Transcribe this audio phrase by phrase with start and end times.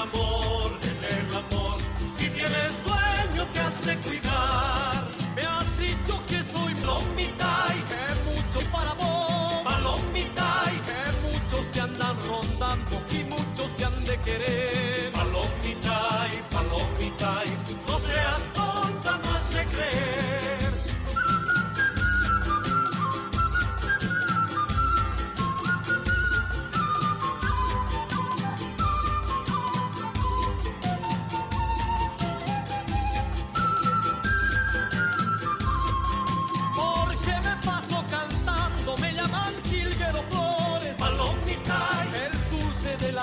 [0.00, 0.72] amor,
[1.14, 1.78] el amor,
[2.16, 5.04] si tienes sueño te has de cuidar.
[5.36, 9.62] Me has dicho que soy Palomitay, que mucho para vos.
[9.64, 14.59] palomitay, Que muchos te andan rondando y muchos te han de querer.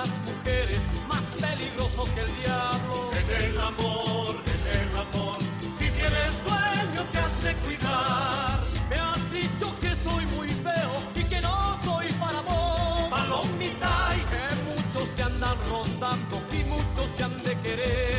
[0.00, 3.10] Las mujeres, más peligroso que el diablo.
[3.20, 5.38] en el amor, en el amor,
[5.78, 8.60] si tienes sueño te has de cuidar.
[8.90, 13.08] Me has dicho que soy muy feo y que no soy para vos.
[13.10, 18.17] Palomitay, Que muchos te andan rondando y muchos te han de querer.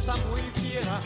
[0.00, 0.98] Cosa muy fiera,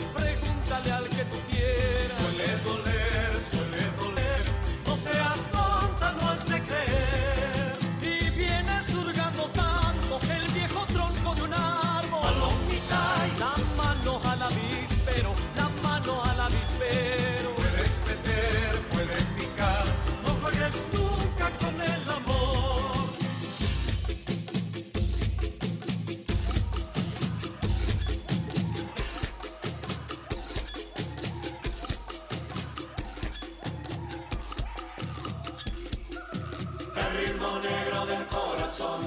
[37.45, 38.99] ritmo negro del corazón,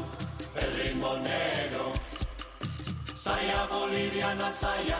[0.54, 1.92] el ritmo negro.
[3.14, 4.98] Saya boliviana, saya,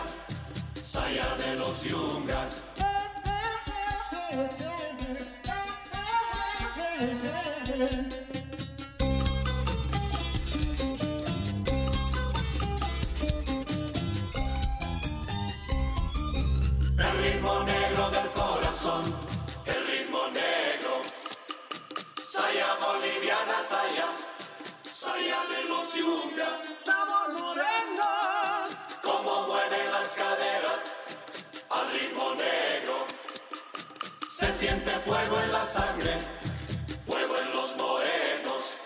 [0.83, 2.65] saya de los yungas.
[34.39, 36.13] Se siente fuego en la sangre,
[37.05, 38.79] fuego en los morenos.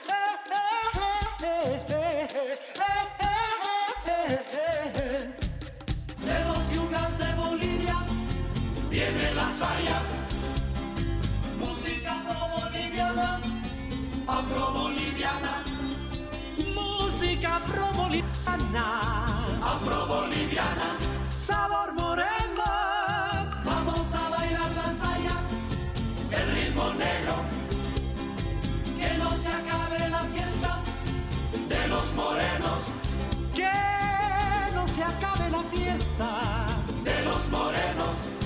[6.25, 7.97] De los yungas de Bolivia
[8.89, 10.01] viene la saya.
[11.59, 13.39] Música afro-boliviana,
[14.29, 15.63] afro-boliviana,
[16.75, 18.85] Música afro-boliviana.
[19.61, 21.12] afro-boliviana.
[32.03, 32.83] Los morenos,
[33.55, 33.71] Que
[34.75, 36.67] no se acabe la fiesta.
[37.05, 38.42] de los morenos.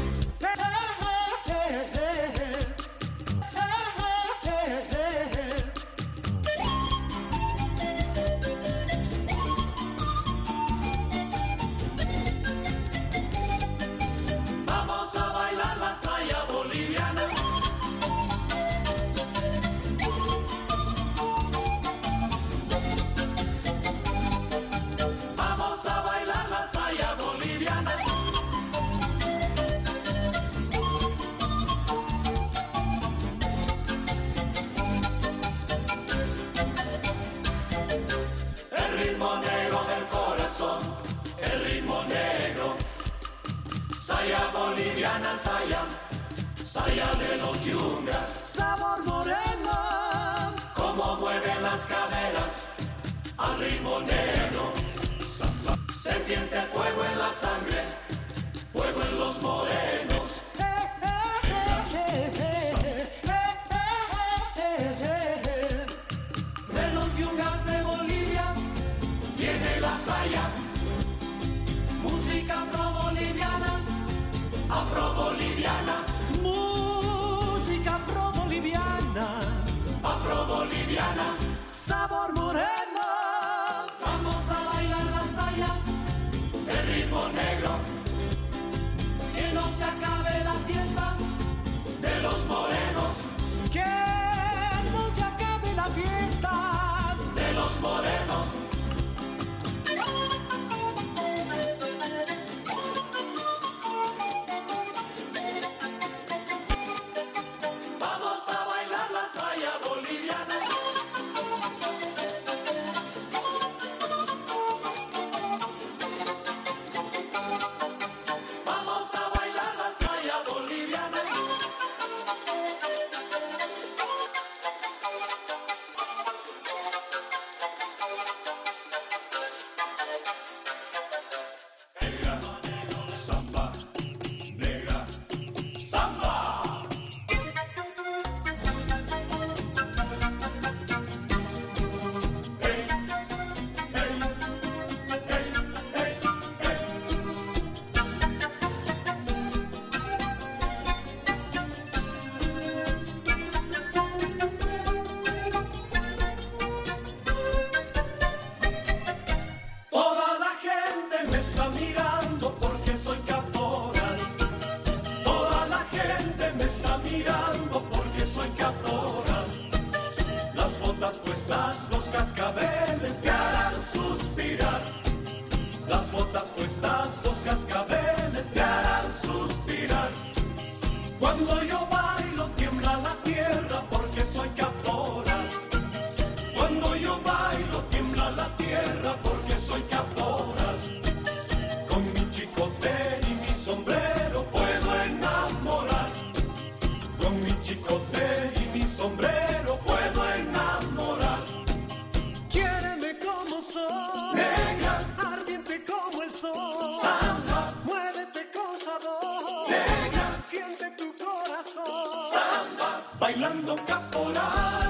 [213.46, 214.85] Bailando caporales,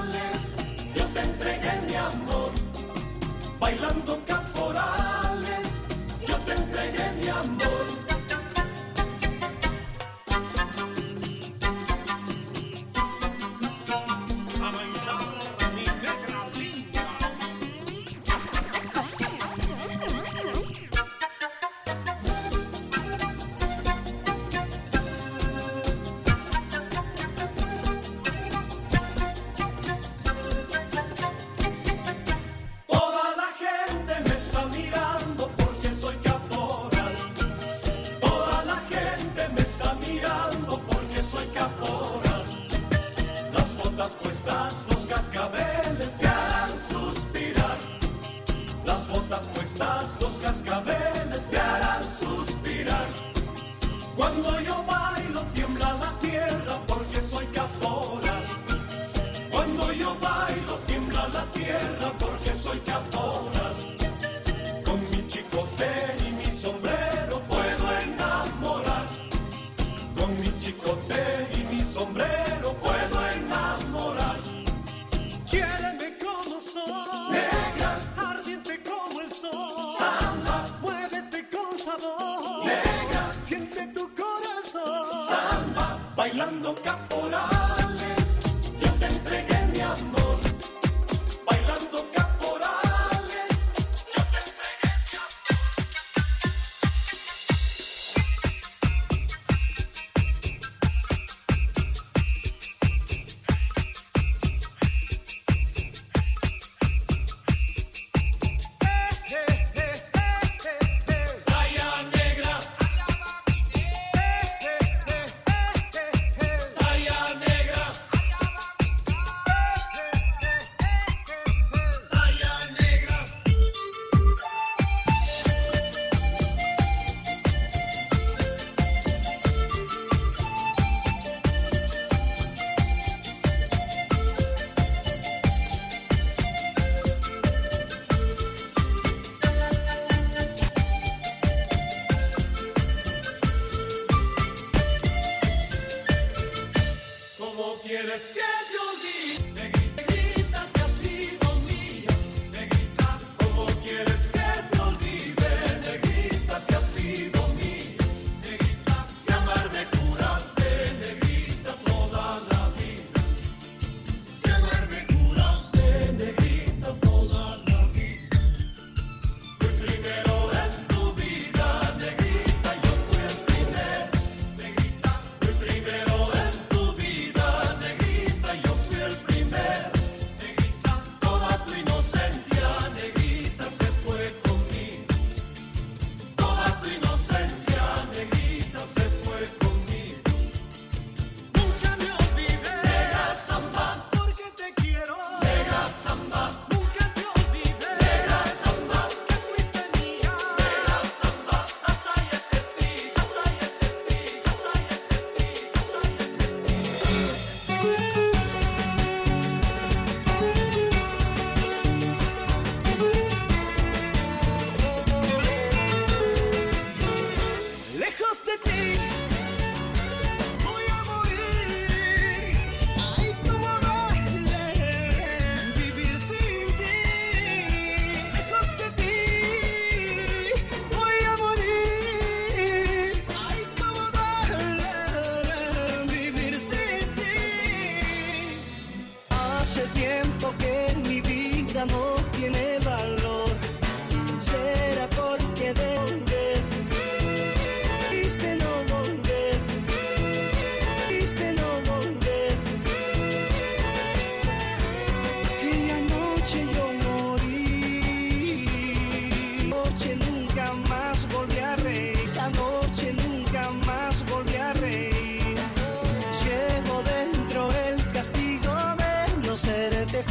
[147.97, 148.76] ¿Cómo quieres que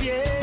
[0.07, 0.36] yeah.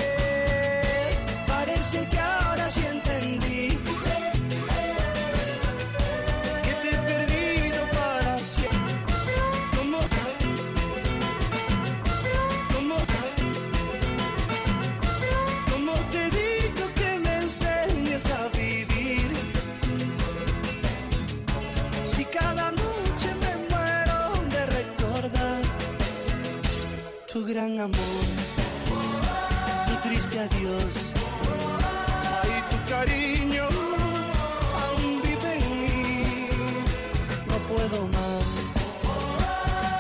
[37.94, 38.70] Puedo más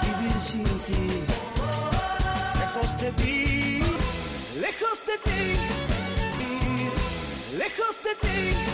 [0.01, 1.23] vivir sin ti.
[2.59, 3.79] Lejos de ti,
[4.59, 5.57] lejos de ti,
[7.57, 8.72] lejos de ti.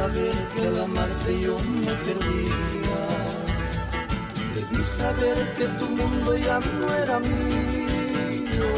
[0.00, 3.00] Saber que al amarte yo me perdía.
[4.54, 8.68] Debí saber que tu mundo ya no era mío.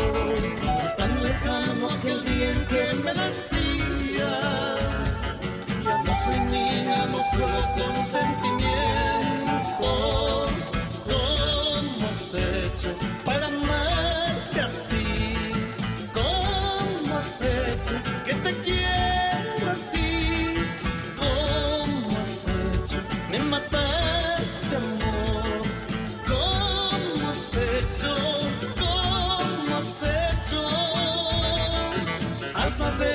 [0.82, 4.80] Es tan lejano aquel día en que me decías
[5.84, 9.72] Ya no soy niña, no juego con sentimientos
[11.10, 12.90] ¿Cómo has hecho
[13.24, 15.06] para amarte así?
[16.12, 17.94] ¿Cómo has hecho
[18.26, 19.11] que te quiero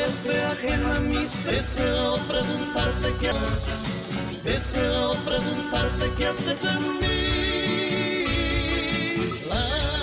[0.08, 4.44] saberte ajena a mí deseo preguntarte qué haces.
[4.44, 8.26] Deseo preguntarte qué haces en mí.
[9.50, 9.97] La,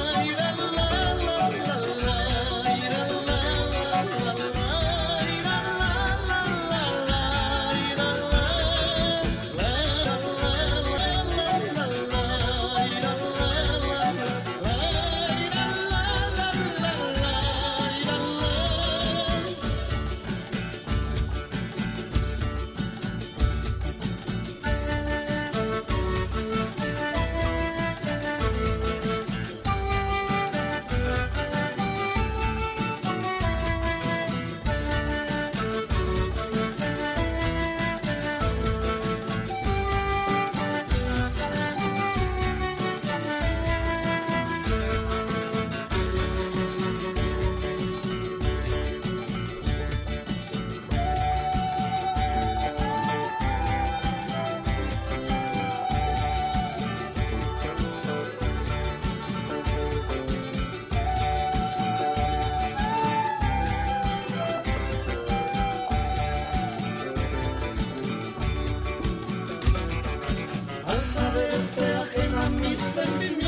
[72.94, 73.43] sending me.